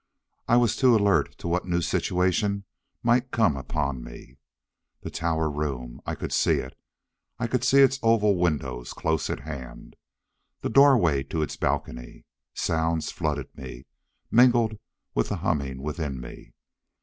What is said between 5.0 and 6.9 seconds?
The tower room. I could see it.